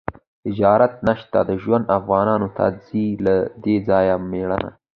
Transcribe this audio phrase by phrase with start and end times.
[0.49, 4.69] اجازت نشته د ژوند، افغانانو ته ځي له دې ځایه مړینه